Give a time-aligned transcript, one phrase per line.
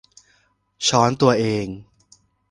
[0.87, 1.65] ช้อนตัวเอง